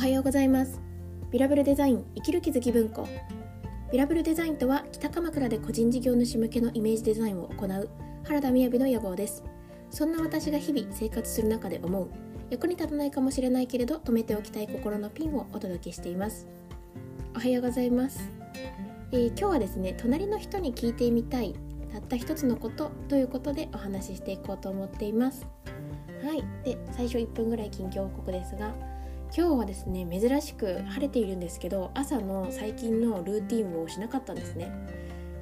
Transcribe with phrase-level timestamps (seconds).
[0.00, 0.80] はようございます。
[1.30, 3.06] ビラブルデザイン生きる気づき文庫。
[3.92, 7.90] ビラブルデザインとは北鎌倉で個人事業主向けのイメージデザインを行う
[8.24, 9.44] 原田雅の野望です。
[9.90, 12.08] そんな私が日々生活する中で思う
[12.48, 16.48] 役に立たないかもしれないけれど止めておきたい心のピンをお届けしています。
[17.36, 18.26] おはようございます、
[19.12, 21.54] えー、今日はですね隣の人に聞いてみたい
[21.92, 25.46] たった一つのことということでお話ししていこうと思っています。
[26.24, 26.42] はい。
[26.64, 28.74] で最初1分ぐらい近況報告ですが
[29.36, 34.72] 今日はですね珍しく晴れているんですけど朝の最近のルーティンをしなかったんですね。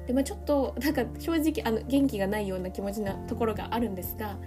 [0.07, 4.37] でまあ、ちょっとなんか正直あの元気がないような気持ちなところがあるんですが、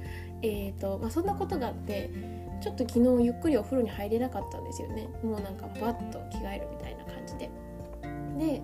[0.43, 2.11] えーとまあ、そんなことがあって
[2.61, 5.09] ちょっと昨日ゆっくりお風呂に入れなかったんですよね。
[5.23, 7.51] もうなんかバッと着替えるみたいな感じで。
[8.39, 8.63] で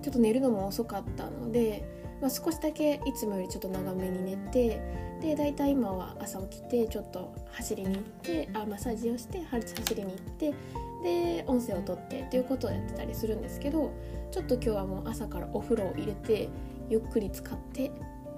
[0.00, 1.84] ちょっと寝るのも遅かったので
[2.20, 4.80] まあ、少しだけいつもよりちょっと長めに寝て
[5.20, 10.54] で大体今は朝起きてちょっと走りに行ってあマッサージをして走りに行って
[11.02, 13.92] で音声をとってっていうことをやってたりするんですけど
[14.30, 16.48] ちょっと今日はもう朝からお風呂を入れて
[16.88, 17.90] ゆっくり使って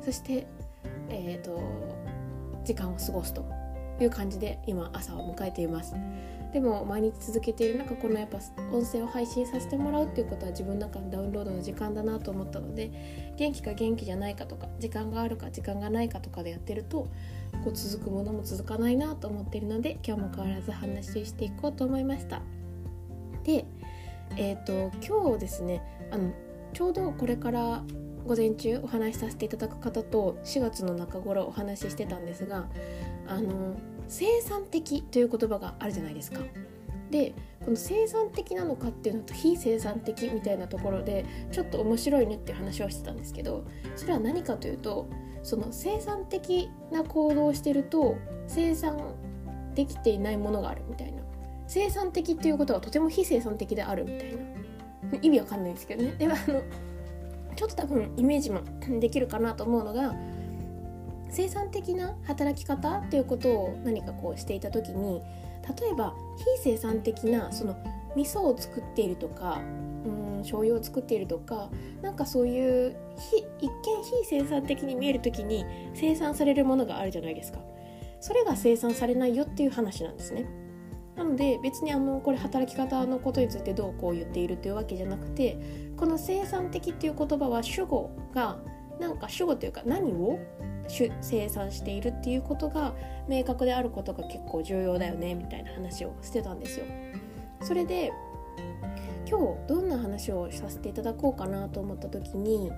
[0.02, 0.46] そして
[1.08, 1.60] えーと
[2.64, 3.59] 時間を過ごすと。
[4.04, 5.94] いう感じで今朝を迎えています。
[6.52, 8.38] でも毎日続けている中このやっぱ
[8.72, 17.06] 音声を配信させてもらうっていうことは自分の中のダウンロードの時間だなと思ったので元気か元気じゃないかとか時間があるか時間がないかとかでやってると
[17.64, 22.42] こう続くものも続かないなと思っているので今日も変わらず話していこうと思いました
[23.44, 23.64] で
[24.36, 26.32] えっ、ー、と今日ですねあの
[26.72, 27.84] ちょうどこれから
[28.26, 32.68] 午前中お話しさせていただく方と4月の中頃お話ししてたんですが
[33.26, 33.76] あの
[34.10, 36.40] 生産的という言葉があるじゃないですか。
[37.10, 37.32] で
[37.64, 43.64] この生産的なのかっていうのと非生産的みたいなところでちょっと面白いねっていう話をしてたんですけど
[43.96, 45.08] それは何かというと
[45.42, 48.16] その生産的な行動をしてると
[48.46, 49.14] 生産
[49.74, 51.22] できていないものがあるみたいな。
[51.66, 55.18] 生産的っていうことはとても非生産的であるみたいな。
[55.22, 56.14] 意味わかんないんですけどね。
[56.18, 56.62] でもあの
[57.56, 58.62] ちょっと多分イメージも
[59.00, 60.14] できるかなと思うのが
[61.30, 65.22] 生産的な働き方っていうことを何かこうしていた時に
[65.80, 67.76] 例えば非生産的なその
[68.16, 69.60] 味噌を作っているとか
[70.04, 71.70] うん醤油を作っているとか
[72.02, 72.96] なんかそういう
[73.28, 73.70] 一見
[74.02, 75.64] 非生産的に見える時に
[75.94, 77.58] 生産されるものがあるじゃないですか。
[78.20, 80.46] それが生産されないよっていう話なんですね。
[81.16, 88.58] なので別にあのこれ働き方のことについてどうこう言っているというわけじゃなくてこの生産的っていう言葉は主語が
[88.98, 90.38] なんか主語というか何を
[91.20, 92.94] 生産しているっていうことが
[93.28, 96.86] 明確であることが結構重要だよねみたいな話をしてたんですよ。
[97.62, 98.12] それで
[99.28, 102.72] 今日どんな話をさせていただこうかなと思った時に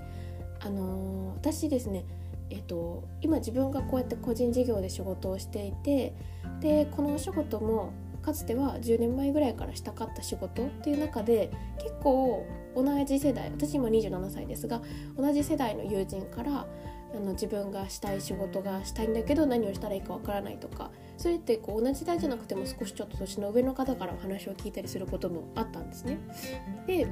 [0.60, 2.04] あのー、私ですね
[2.52, 6.14] えっと、今自分がこうやって個人事業で仕事をしていて
[6.60, 12.46] でこのお仕事もかつては10年前ぐらいからしたかった仕事っていう中で結構
[12.76, 14.82] 同じ世代私今27歳ですが
[15.16, 16.66] 同じ世代の友人から
[17.14, 26.18] あの自分がしたい仕事がしたいんだけど何をしたらいいかわからないとかそれってこう同じ代じゃなくても少しちょっと年の上の方からお話を聞いたりすることもあったんですね。
[26.86, 27.06] で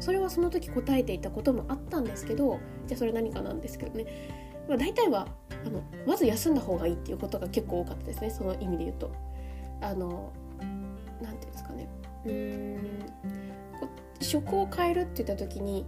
[0.00, 4.06] それはその時答えていたこともあったんですけどじゃあそれ何かなんですけどね、
[4.68, 5.26] まあ、大体は
[5.66, 9.12] あのまず休んだ方がいいっていうことが結構多かったですねその意味で言うと。
[9.80, 10.32] あの
[11.22, 11.88] なていうんですかね
[12.24, 13.08] うーん
[14.20, 15.86] 職を変えるって言った時に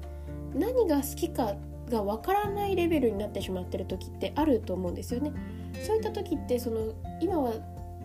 [0.55, 1.55] 何が好きか
[1.91, 5.33] がわからないレベルになってしまってる時ってあると思うんですよね。
[5.85, 7.53] そういった時ってその今は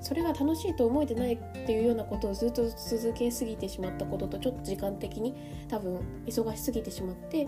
[0.02, 5.36] それが楽しいと思えてないっていうようなことをずっと続けすぎてしまったこととちょっと時間的に
[5.68, 7.48] 多分忙しすぎてしまって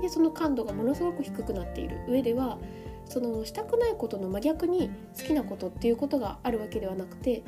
[0.00, 2.58] でその感度がものすごく低くなっている上では
[3.06, 7.42] そのしたくないことの真逆に好きなことっていうことがあるわけではなくて、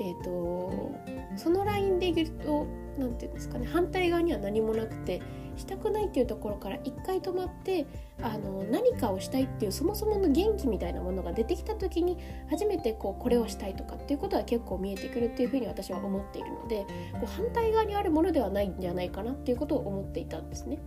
[0.00, 0.94] えーと、
[1.36, 2.66] そのラインで言うと
[2.98, 5.22] 何て言うんですかね反対側には何もなくて
[5.58, 7.86] したくないっていうところから一回止まって
[8.22, 12.18] あの何かをしたいっていうそもそもの元気みたいなものが出てきた時に
[12.50, 20.78] 初めてこうこれをしたいとかっていうことは結構見えてくるっていうふうに私は思っているのでこう反対側にあるものではないんじゃないかなっていうことを思っていたんですね。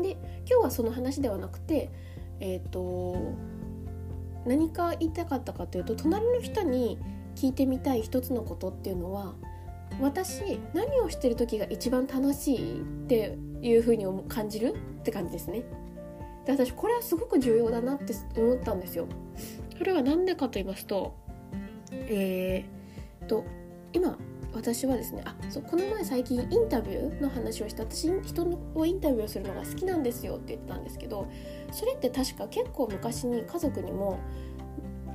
[0.00, 0.12] で
[0.48, 1.90] 今日はその話ではなくて
[2.40, 3.16] えっ、ー、と
[4.44, 6.98] 何か言いたかったかというと隣の人に
[7.36, 9.34] 聞いてみたい一つのことっていうのは
[10.00, 13.36] 私何をしてる時が一番楽しいって
[13.68, 15.64] いうふうに感じるって感じですね。
[16.44, 19.06] で私これはすごく重要だなって思ったんですよ。
[19.76, 21.14] それは何でかと言いますと
[21.90, 23.44] えー、と
[23.92, 24.18] 今
[24.52, 31.28] 私はですねあそうこの前最近インタビューの話をして私人をインタビューするのが好きなんですよって言ってたんですけど
[31.72, 34.20] それって確か結構昔に家族にも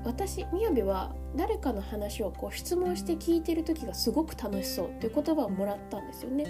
[0.03, 6.45] 私みやびは誰かの話をこう質問して聞いてる時がすごく楽しそうっていう言葉をもらったんですよね。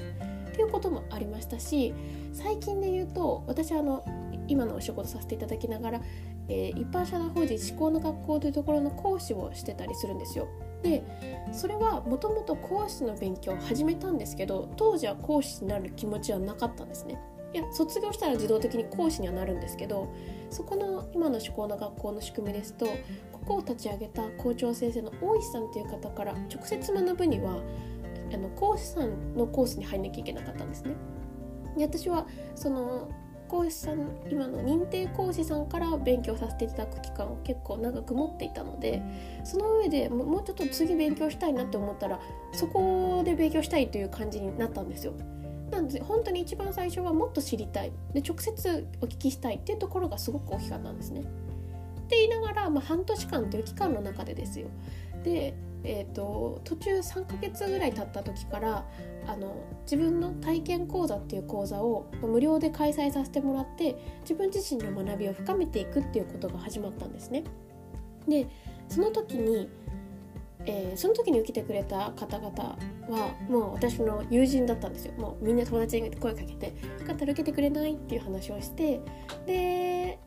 [0.50, 1.94] っていうこともありましたし
[2.34, 4.04] 最近で言うと私あの
[4.48, 6.02] 今のお仕事させていただきながら、
[6.48, 10.48] えー、一般社団法人思考の学校というところの講師をしてたりするんですよ。
[10.82, 11.04] で
[11.52, 17.20] それはもともと講師の勉強を始めたんですけど当時は講師になる気持ちはなかったんですね。
[17.54, 20.08] いや卒業したら自動的に講師にはなるんですけど
[20.50, 22.86] そこの今の思考の学校の仕組みですと
[23.32, 27.62] ここを立ち上げた校長先生の大石さんという方から直接学ぶには
[28.34, 30.96] あの講師さんのコースに入んなきゃいけなかったんですね。
[31.78, 33.10] で私はその
[33.48, 39.02] 講師さん今の認定講師さんから勉強させていただく期間を結構長く持っていたので
[39.44, 42.20] その上でもうちょっと次勉強したいなって思ったら
[42.54, 45.14] そこで勉強したいという感じになったんですよ。
[45.72, 51.22] なんで本当に一番最初はもっと知りたいで直接お聞きしたいっていうところがすごく大きかったんですね。
[51.22, 51.24] っ
[52.10, 54.68] て言いながら、まあ、半年間という期間の中でですよ
[55.24, 58.86] で、えーと、途中3ヶ月ぐらい経った時から
[59.28, 67.44] あの自分の体験講座っていう講座を無料で開催させてもらって自分自身の学びを深めていくっていうことが始まったんですね。
[68.28, 68.48] で
[68.88, 69.70] その時に
[70.70, 72.78] えー、その時に受けてくれた方々
[73.10, 75.14] はもう私の友人だったんですよ。
[75.14, 76.68] もうみんな友達に声かけて
[77.02, 79.02] 「よかったら受けてくれない?」っていう話をして
[79.48, 80.20] で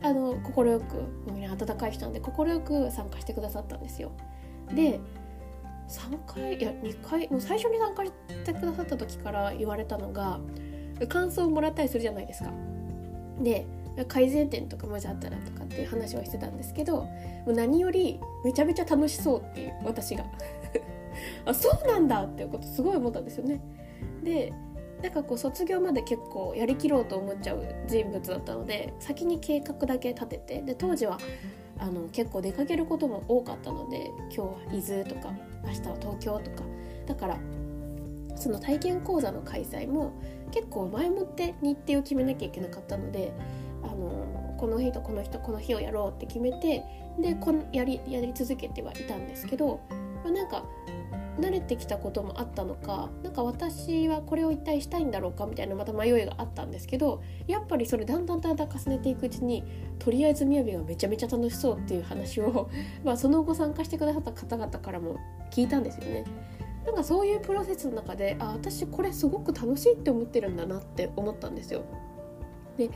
[0.00, 4.12] あの快くみんな温かい人なんで快く参加してくださったんですよ。
[4.74, 5.00] で
[5.88, 8.12] 3回いや2回もう最初に参加し
[8.46, 10.40] てくださった時から言われたのが
[11.08, 12.50] 感想をもらったりするじゃないですか。
[13.42, 13.66] で
[14.04, 17.08] 改善点とかもしあったらとかっていう話をしてたんですけども
[17.46, 20.24] う何よりめちゃめちゃ楽しそうっていう私が
[21.44, 23.60] あそうなんだっていうことすごい思ったんですよね。
[24.22, 24.52] で
[25.02, 31.18] なんかこう卒業まで結構やりきろうと思っちゃう人物だったので先に計画だけ立ててで当時は
[31.78, 35.32] あの結構出かけることも多かったので今日は伊豆とか
[35.64, 36.64] 明日は東京とか
[37.06, 37.38] だから
[38.36, 40.12] その体験講座の開催も
[40.50, 43.32] 結構前もって日程を決めなきゃいけなかったので
[43.82, 46.84] あのこの日とこの日とこの日をやろうって決めて
[47.18, 49.80] でこんやりやり続けてはいたんですけど、
[50.22, 50.64] まあ、なんか
[51.40, 59.64] 慣れてきたこともあったのかなんか私はこれを一体したいんだろうかみたいなまた迷いがあったんですけどやっぱりそれだんだんだんだん重ねていくうちに
[59.98, 62.68] とりあえずみやびがめちゃめちゃ楽しそうっていう話を、
[63.04, 65.16] まあ、その後参加してくださった方々からも
[65.50, 66.24] 聞いたんですよね。
[66.84, 71.82] なんかそういうプロセスの中であ私これすごく楽しいって思ってるんだなって思ったんですよ。
[72.76, 72.90] で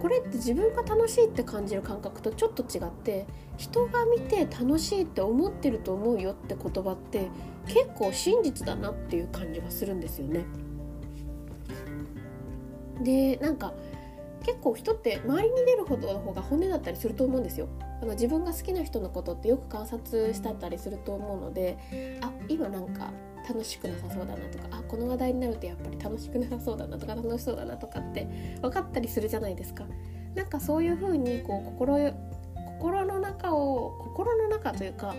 [0.00, 3.26] これって自分が楽しいって感じる感覚とちょっと違って
[3.56, 7.28] 人が見て楽しいって思ってると思うよって言葉って
[7.66, 10.44] 結構真実だなっていう感じがするんですよね。
[13.00, 13.72] でなんか
[14.44, 17.68] 結構人って周りに出るほどの方が本音だったりすると思うんですよ。
[18.00, 21.78] あの自分が好きな人のことってよく観察したったりすると思うので
[22.20, 23.12] あ今なんか
[23.48, 28.26] 楽しくなさそうだなとかあこの話題になるとやっぱり楽しくなさそうだなとか楽しそうだなとかって
[28.60, 29.84] 分かったりするじゃないですか。
[30.34, 31.98] なんかそういう風にこう心
[32.82, 35.14] 心の中を心の中というか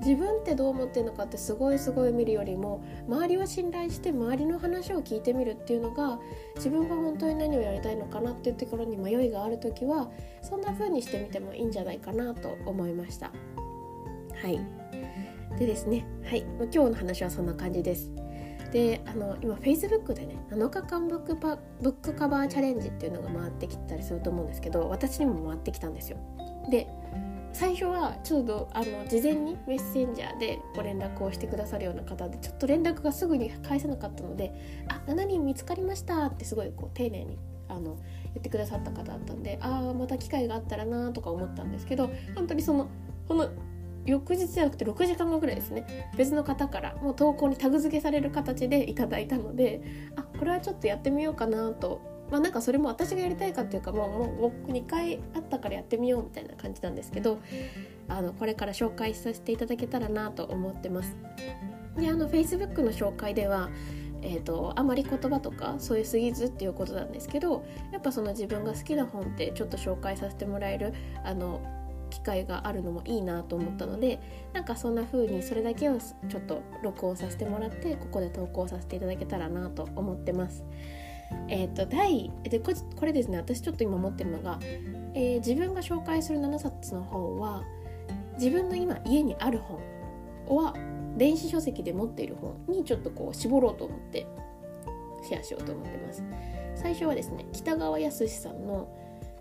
[0.00, 6.18] 自分ってどう思ってるのかってすごいすごい見るよりも周りを信頼して周りの話を聞いてみるっていうのが
[6.56, 10.10] 自分が本当に何をやりたいのかなっていうところに迷いがある時は
[10.42, 13.30] そんな風にしてみてもいいんじゃないかなと思いました。
[14.42, 14.83] はい
[15.58, 18.10] でですねはい今日の話はそんな感じです。
[18.72, 26.18] であの今 Facebook でね7日間ブックパブックカバーチャレンジっていうのが回ってきたりすると思うんですけど私にも回ってきたんですよ。
[26.70, 26.88] で
[27.52, 34.52] 最初はちょうどあの事前にメッセンジャーでご連絡をしてくださるような方でちょっと連絡がすぐに返せなかったので
[34.90, 42.88] 「あ7人見つかりました」ってすごいこう丁寧にあの言ってくださった方だったんでああまた機会があったらなとか思ったんですけど本当にその
[43.28, 43.48] この
[44.06, 49.82] 翌日じゃなくて6時間後ぐらいですね別の方からもう投稿にタグ付けされる形でいただいたので
[50.16, 57.38] あこれはちょっとやってみようかなとまあなんかそれも私がやりたいかっていうかもうもう2回あったからやってみようみたいな感じなんですけど
[58.08, 61.16] あのこれから紹介させていただけたらなと思ってます。
[61.96, 63.70] であの Facebook の紹介では
[64.26, 70.94] えーと、あまり言葉とか添えすぎずっていうことなんですけどやっぱその自分が好きな本ってちょっと紹介させてもらえる
[71.24, 71.60] あの
[72.14, 74.20] 機会があるのもいいなと思ったので
[74.52, 80.64] なんかそんな風にそれだけをちょっと録音させてもらってここで投稿させていただけたらなと思ってます。
[81.48, 82.72] えーと、第でこ
[83.04, 84.60] れですね私ちょっと今持ってるのが、
[85.14, 87.64] えー、自分が紹介する7冊の本は
[88.38, 89.80] 自分の今家にある本
[90.56, 90.74] は
[91.16, 94.26] 電子書籍で持っている本にちょっとこう絞ろうと思って
[95.26, 96.22] シェアしようと思ってます。
[96.76, 98.88] 最初はですね北川康さんの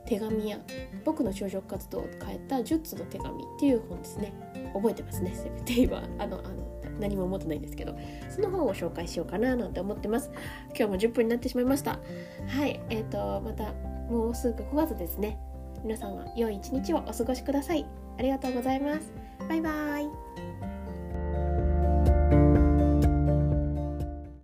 [0.06, 0.60] 手紙や
[1.06, 4.34] 僕の就職活動を変えた10つの手紙っていう本ですね。
[4.74, 7.96] 覚えてますねセブテイはあのあの何も思ってないんですけど。
[8.30, 10.32] その本を紹介しようかななんて思ってます。
[10.70, 12.00] 今日も10分になってしまいました。
[12.48, 13.74] はいえーとまた
[14.10, 15.38] もうすぐ5月ですね。
[15.84, 17.86] 皆さんは良い一日をお過ごしください。
[18.18, 19.12] ありがとうございます。
[19.48, 20.43] バイバーイ。